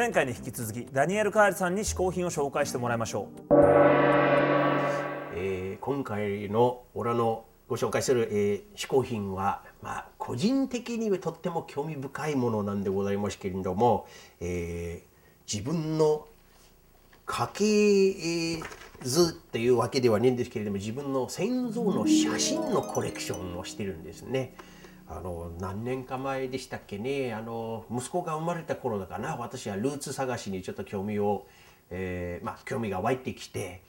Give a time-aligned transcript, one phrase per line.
[0.00, 3.54] 前回に引き続きダニエル・カールさんに試行品を紹介してもらいましょう、
[5.34, 14.06] えー、今回の俺のご紹介する、えー、嗜好品は、まあ、個人的にとっても興味深いものなんでございますけれども、
[14.40, 16.26] えー、自分の
[17.26, 18.62] 家系
[19.02, 24.54] 図っていうわけではないんですけれども自分の先祖の写真のコレクションをしてるんですね。
[25.10, 27.34] あの何年か前でしたっけね。
[27.34, 29.36] あの息子が生まれた頃だかな。
[29.36, 31.46] 私はルーツ探しにちょっと興味を、
[31.90, 33.82] えー、まあ興味が湧いてきて。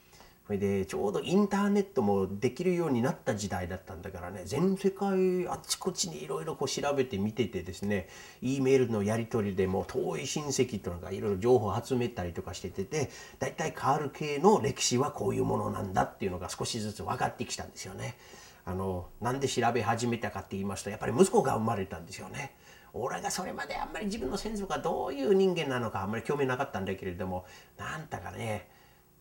[0.48, 4.42] それでちょうどインターネットもできるようになった時代だったんだからね。
[4.44, 8.10] 全世界あっちこっちにいろいろ調べてみててですね。
[8.42, 18.18] E メールのやり取りでも遠い親戚とかいろいろ情報を集めたりとかしててて大体カール系の歴史はこういうものなんだっていうのが少しずつ分かってきたんですよね。
[18.66, 22.56] あのなんで調べ始めたかって言いますとやっぱり息子が生まれたんですよね。
[22.94, 27.46] 俺がそれまであんまり自分の先祖がどういう人間なのかあんまり興味なかったんだけれども
[27.78, 28.68] なんだかね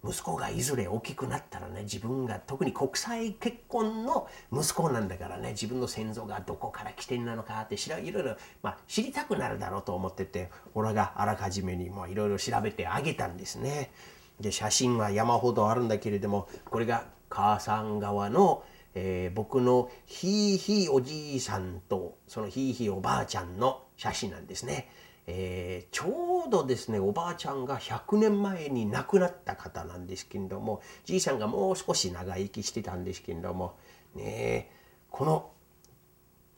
[0.03, 13.93] 息子がいずれ大きくなったらね自分が特に国際結婚の息子なんだからね自分の先祖がどこから来てんなのかって知らいろいろ、まあ、知りたくなるだろうと思ってて俺があらかじめにもいろいろ調べてあげたんですね。
[14.41, 24.89] で写真は山ほどあるんだけれどもこれが母さん側の、えー、僕のひいひいおじいさんとそのひいひいおばあちゃんの写真なんですね。
[25.27, 33.77] えー、ちょうどですねおばあちゃんが100年前に亡くなった方なんですけれどもじいさんがもう少し長生きしてたんですけれども
[34.17, 34.73] ね
[35.11, 35.51] この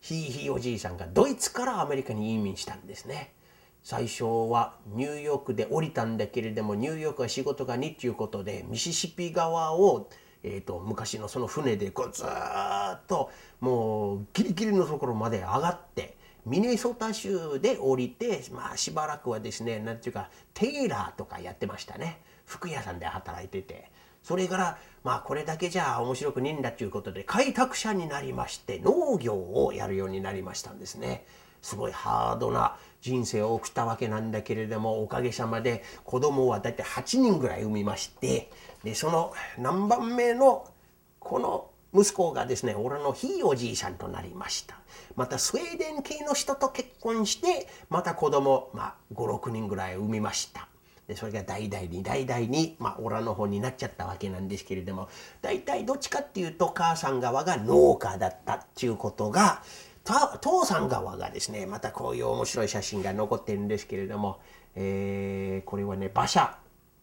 [0.01, 3.35] ひいひいおじいさんがドイツからアメリカに移民したんですね。
[3.85, 10.09] 最初はニューヨークで降りたんだけれどもニューヨークは仕事が2っていうことでミシシッピ川を、
[10.45, 23.91] えーと、昔のその船でこうずーっともうギリギリのところまで上がってミネソタ州で降りて、まあ、しばらくはですね何ていうかテイラーとかやってましたね服屋さんで働いてて
[24.23, 31.25] それからまあこれだけじゃ面白くねえんだということで開拓者になりまして農業をやるようになりましたんですね。
[31.61, 38.51] すごいハードな人生を送ったわけなんだけれどもおかげさまで子供は大体8人ぐらい産みまして
[38.85, 40.67] でその何番目の
[41.19, 44.79] この息子がですね俺のひいおじいさんとなりました。
[45.15, 50.69] またスウェーデン系の人と結婚してまた子供、まあ、56人ぐらい産みました。
[51.07, 55.09] でそれが代々に代々に、まあ、オラの方になっちゃったわけなんですけれども
[55.43, 59.63] 大体どっちかっていうと母さん側が農家だったっていうことが
[60.05, 64.41] 父さん側がですねまたこういう面白い写真が残ってるんですけれども、
[64.75, 66.59] えー、これはね馬車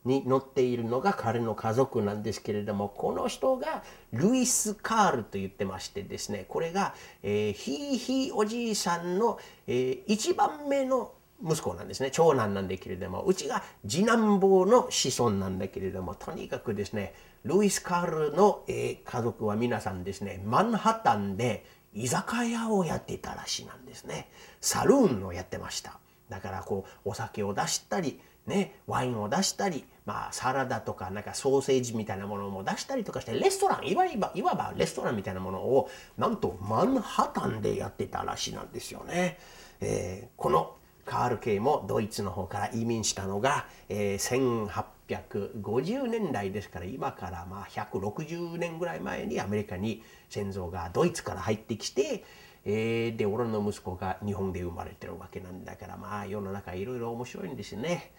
[0.05, 3.83] に乗っているのが彼の家族なんですけれどもこの人が
[4.13, 24.29] ルイス・カールと言ってましてですねこれが、えー、ひいひいおじいさんの、えー、一番目の息子なんですね長男なんだけれどもうちが次男坊の子孫なんだけれどもとにかくですねルイス・カールの、えー、家族は皆さんですねマンハッタンで居酒屋をやってたらしいなんですね
[24.61, 28.19] サルーンをやってましただからこうお酒を出したり
[28.49, 39.37] ね、ワインを出したり、まあ、サラダとかなんかソーセージみたいなものも出したりとかしてレストランいわばいわばレストランみたいなものをなんとマンハタンでやってたらしいなんですよね。
[39.81, 40.75] えー、この
[41.09, 44.77] カール系もドイツの方から移民したのが、えー、
[45.07, 52.23] 1850年代ですから今からまあ160年ぐらい前にアメリカに先祖がドイツから入ってきて、
[52.63, 58.11] えー、で俺の息子が日本で生まれてるわけなんだからまあ世の中いろいろ面白いんですね。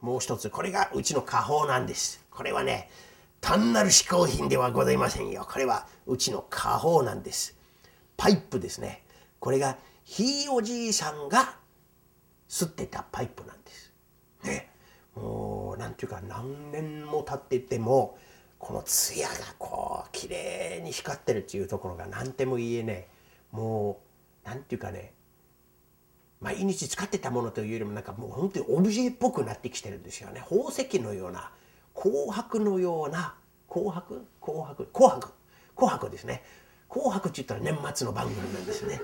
[0.00, 2.26] もう一つ、これがうちの家宝なんです。
[2.28, 2.90] これはね、
[3.40, 5.46] 単なる嗜好品ではございませんよ。
[5.48, 7.56] これはうちの家宝なんです。
[8.16, 9.04] パイプですね。
[9.38, 11.61] これがひいおじいさんが
[12.52, 13.90] 吸ってたパイプなんです。
[14.44, 14.68] ね。
[15.16, 18.18] もう、なんていうか何年も経ってても、
[18.58, 23.08] この艶がこう、綺麗に光ってるっていうところが何ても言えね、
[23.52, 24.02] も
[24.44, 25.14] う、なんていうかね、
[26.42, 30.40] 毎日使ってたものというよりもなんかもう本当にオブジェっぽくなってきてるんですよね。
[30.40, 31.52] 宝石のような
[31.94, 33.36] 紅白のような
[33.68, 34.26] 紅白？
[34.40, 34.86] 紅白？
[34.92, 35.32] 紅白？
[35.74, 36.42] 紅白ですね。
[36.88, 39.00] 紅白って言ったら年末の番組なんですね。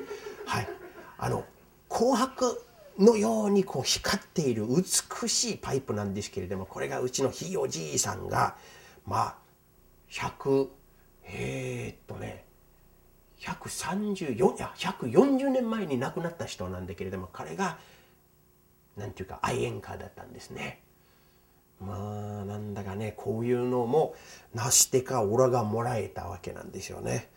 [0.46, 0.68] はい。
[1.16, 1.44] あの
[1.88, 2.60] 紅白
[2.98, 8.56] のようにこう光っている美しいパイプなんですけれどもこれがうちのひいおじいさんが
[9.06, 9.36] まあ
[10.10, 10.68] 100
[11.24, 12.44] えー、っとね
[13.40, 17.78] 134いや140年前に亡くなった人なんだけれども彼が
[18.96, 20.82] 何て言うか愛煙家だったんですね。
[21.80, 21.94] ま
[22.42, 24.16] あなんだかねこういうのも
[24.52, 27.30] なしてかオラがもらえたわけなんですよね。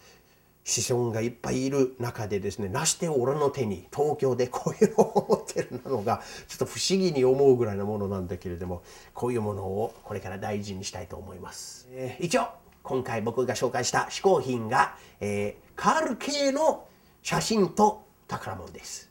[0.64, 12.48] 子孫がいっぱいいる中でですねなして俺の手に東京でこういうのを持ってるのがちょっと不思議に思うぐらいのものなんだけれどもこういうものをこれから大事にしたいと思います、えー一応
[12.84, 16.86] 今回僕が紹介した嗜好品が、えーカール系の
[17.24, 19.10] 写真と宝物です。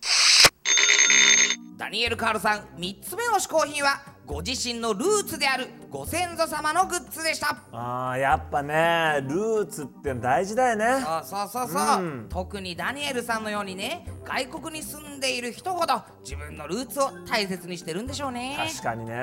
[1.77, 7.65] ダニエル・カールさん3つ目の嗜好品はご自身のルーツであるご先祖様のグッズでした。
[7.73, 11.05] あーやっぱねルーツって大事だよね。
[11.25, 18.57] そうそうそうそう、特にダニエルさんのようにね外国に住んでいる人ほど自分のルーツを大切にしてるんでしょうね。
[18.57, 19.17] 確かにね。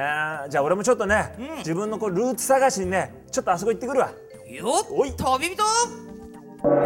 [0.49, 4.11] じゃあ俺もちょっとね、自分のこうルーツ探しにねちょっとあそこ行ってくるわ。
[4.51, 5.09] よおい。
[5.11, 5.63] っ飛び人。
[6.61, 6.77] どうも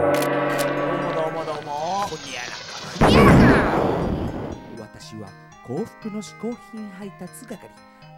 [1.15, 2.06] どうもどうも。
[2.07, 3.31] こにゃらかにゃら
[3.71, 3.79] か
[4.79, 5.27] 私は
[5.65, 7.68] 幸福の嗜好品配達係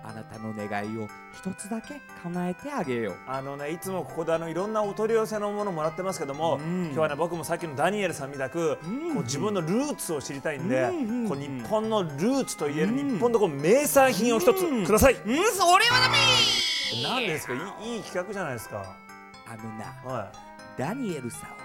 [0.03, 3.15] あなたの願いを一つだけ叶えてあげよう。
[3.25, 10.89] あのねいつもここであのいろんなお取り寄せのものもらってますけども、今日はね僕もさっきのダニエルさんみたく、こう自分のルーツを知りたいんで、
[11.27, 15.21] こう日本のルーツといえる日本のこう名産品を一つください、うん。
[15.21, 16.17] それはダメ。
[17.01, 17.53] 何ですか？
[17.53, 17.57] い
[17.87, 18.95] いいい企画じゃないですか。
[19.47, 20.31] あのなは
[20.77, 21.57] ダニエルさんは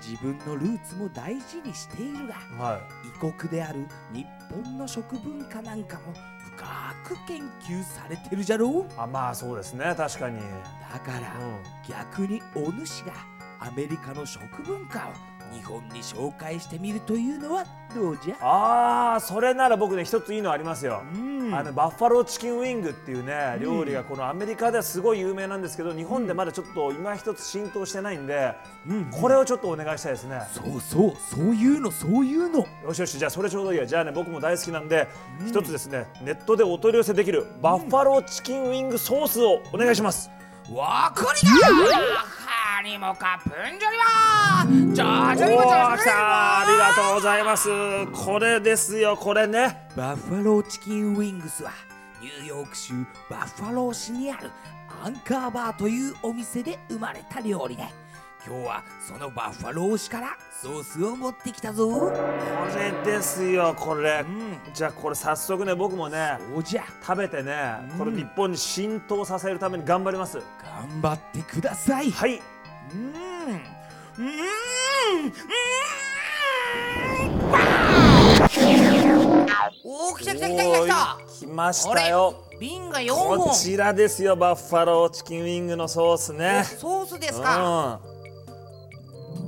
[0.00, 3.08] 自分のルーツも大事にしているがいはい。
[3.08, 6.12] 異国である日本の食文化なんかも
[6.56, 8.68] 深く研究されてるじゃろ？
[8.70, 9.94] うあまあそうですね。
[9.96, 10.38] 確かに。
[10.40, 13.12] だから、う逆にお主が
[13.60, 17.64] アメリカの食文化を日本に紹介してみるというのは
[17.94, 18.36] どうじゃ？
[18.40, 28.54] ああそれなら僕ね一ついいのありますよ、んあのバッファローチキンウィングっていうね料理がこのアメリカではすごい有名なんですけど日本でまだちょっと今一つ浸透してないんで、
[29.10, 30.40] これをちょっとお願いしたいですね。
[30.52, 32.66] そうそうそういうのそういうの。
[32.84, 33.86] よしよしじゃあそれちょうどいいや。
[33.86, 35.08] じゃあね僕も大好きなんで、
[35.46, 40.30] 一つですねネットでお取り寄せできるバッファローチキンウィングソースをお願いします、
[40.70, 41.68] わかりだ
[42.84, 45.98] カニもかプンジョリはじゃあじゃあおじゃあー。
[45.98, 47.70] 来たありがとうございます。
[48.12, 49.88] これですよこれね。
[49.96, 51.70] バッファローチキンウィングスは
[52.20, 52.92] ニューヨーク州
[53.30, 54.50] バッファロー市にある
[55.02, 57.84] アンカーバーというお店で生まれた料理で
[58.46, 61.88] 今日はそのバッファロー市からソースを持ってきたぞ。
[61.88, 62.12] こ
[62.76, 64.26] れですよこれ、ん。
[64.74, 66.84] じゃあこれ早速ね僕もねおじゃ。
[67.00, 70.38] 食べてね、これ日本に浸透させるために頑張ります。
[70.62, 72.10] 頑張ってください。
[72.10, 72.34] はい。
[72.34, 72.53] うん
[79.82, 81.18] おお来た来た来た来た来た。
[81.40, 82.44] 来ましたよ。
[82.60, 86.64] 瓶が4本こちらですよバッファローチキンウィングのソースね。
[86.64, 88.00] ソースですか。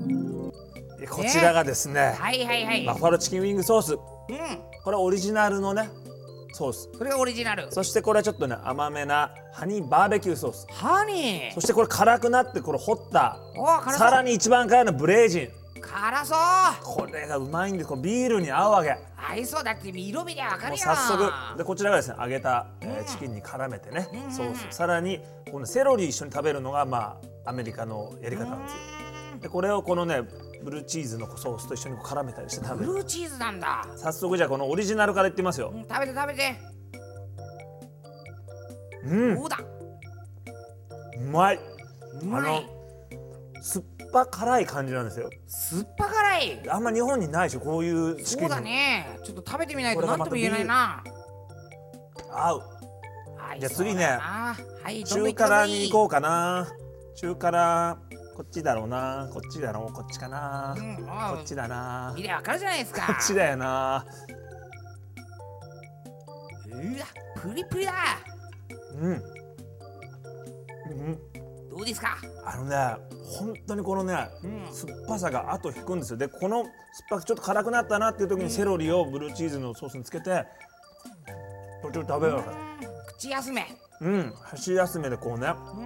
[0.09, 0.99] うん。
[0.99, 2.85] でこちらがですね、はいはいはい。
[2.85, 3.95] バッファローチキンウィングソース。
[3.95, 4.01] うん。
[4.83, 5.89] これオリジナルのね
[6.57, 6.89] ソース。
[6.97, 7.69] それがオリジナル。
[7.71, 13.39] そしてこれはちょっとね甘めなハニーバーベキューソースハニーそしてこれ辛くなってこれホット
[13.97, 15.49] さらに一番辛いのブレイジン。
[15.81, 16.39] 辛そう。
[16.83, 18.97] これがうまいんでこれビールに合うわけ。
[19.17, 20.79] 合いそうだって色味でわかるよ。
[20.79, 21.59] 早速。
[21.59, 24.67] でこちらがですね揚げた、えーチキンに絡めてね、ソース。
[24.71, 25.21] さらに
[25.53, 28.79] このセロリ一緒に食べるのがまあアメリカのやり方なんですよ。
[29.43, 30.23] でこれをこのね
[30.63, 32.93] ブルーチーズのソースと一緒に絡めたりして食べる。
[32.93, 33.87] ブルーチーズなんだ。
[33.97, 35.73] 早速じゃあこのオリジナルからいってみますよ。
[35.75, 36.57] うん食べて食べて。
[39.05, 39.35] うん。
[39.37, 39.59] どうだ。
[41.19, 41.61] うまい。
[42.23, 42.43] うまい。
[42.43, 45.31] あの酸っぱ辛い感じなんですよ。
[45.47, 46.71] 酸っぱ辛い。
[46.71, 49.19] あんま日本にないでしょこういうチキンそうだね。
[49.25, 51.03] ちょっと食べてみないと何とも言えないな。
[52.31, 52.63] 合う。
[53.37, 54.05] はいじゃあ次ね。
[54.05, 54.57] は
[54.91, 56.69] い中辛に行こうかな。
[57.17, 57.99] 中辛
[58.37, 59.31] こっちだろうな。
[59.33, 59.93] こっちだろう。
[59.95, 61.05] こっちかな、うんこ
[61.41, 62.13] っちだな。
[62.15, 63.07] 見りゃわかるじゃないですか。
[63.07, 64.05] こっちだよな。
[66.67, 66.83] うわ
[67.41, 67.95] プリプリだ。
[69.01, 69.23] うん、うん、
[71.71, 72.19] どうですか？
[72.45, 72.77] あのね
[73.39, 74.67] 本当にこのね、うん。
[74.71, 76.19] 酸っぱさが後引くんですよ。
[76.19, 76.69] でこの酸っ
[77.09, 80.45] ぱくちょっと辛くなったなっていう時にセロリをブルーチーズのソースにつけて
[81.81, 82.43] これちょっと食べよう。
[82.43, 82.53] か
[83.17, 83.67] 口休め。
[84.03, 84.31] うん。
[84.43, 85.55] 箸休めでこうね。
[85.79, 85.86] うん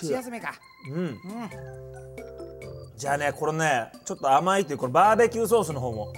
[0.00, 0.54] これ美味しい口休めか。
[0.90, 0.96] うん。
[0.96, 1.18] うん。
[2.96, 6.12] じゃあねこれねちょっと甘いっていうこのバーベキューソースの方も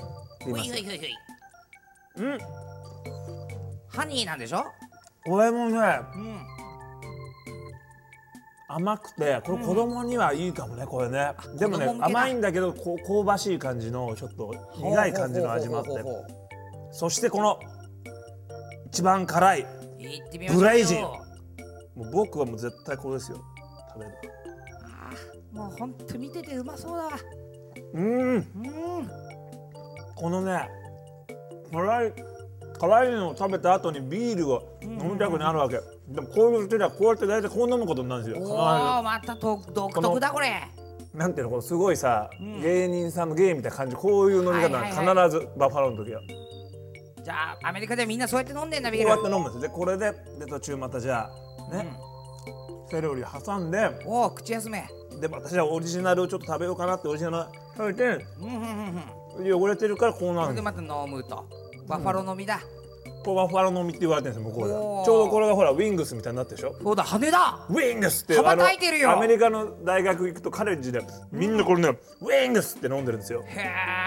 [0.46, 0.98] いほいほいほいほい。
[2.16, 2.38] うん。
[3.88, 4.64] ハニーなんでしょ？
[5.24, 6.38] これもねうん。
[8.68, 11.32] 甘くてこれ子供にはいいかもねこれね。
[11.58, 15.90] でもね甘いんだけどこう香ばしい感じのちょっと苦い感じの味もあって。
[16.92, 17.58] そしてこの
[18.86, 19.66] 一番辛い
[20.48, 21.02] ブレイジン。
[21.02, 21.20] も
[21.96, 23.42] う僕はもう絶対これですよ
[23.96, 24.12] 食べる
[24.84, 27.10] あーもうほんと見ててうまそうだわ。
[27.94, 28.34] うん。
[28.36, 28.44] うん。
[30.14, 30.68] このね
[31.72, 32.12] 辛い
[32.78, 38.42] 辛いのを食べた後にビールを飲みたくなるわけ、でもこういう人はこうやって大体こう飲むことになるんですよ。
[38.46, 40.62] お必おまたと独特だこれ。
[40.74, 42.28] ずなんていうのこのすごいさ、
[42.62, 46.20] 芸人さんの芸みたいな感じこういう飲み方はいはい必ずバッファローの時は。
[46.20, 46.26] こ
[47.24, 49.08] じゃあアメリカではみんなそうやって飲んでんだビうール。
[49.08, 49.60] やって飲むんですよ。
[49.62, 51.30] でこれでで途中またじゃ
[51.70, 51.90] あね、
[52.90, 54.88] セロリ挟んでおお口休め。
[55.20, 57.36] で私はオリジナルをちょっと食べようかなってオリジナル
[57.76, 59.02] 食べてうんうんうん
[59.46, 59.62] うん。
[59.62, 61.46] 汚れてるからこうなるんでまた飲むと。
[61.88, 62.58] バッファロー飲みだ、
[63.24, 66.74] こうバッファロー飲みって言われてるんですよ向こうでちょうどこれがほらウィングスみたいになってるでしょ？
[66.82, 69.12] そうだ羽だウィングスって羽ばたいてるよ。
[69.12, 71.00] アメリカの大学行くとカレッジで
[71.30, 73.44] みんなこれね、ウィングスって飲んでるんですよ。
[73.46, 73.60] へ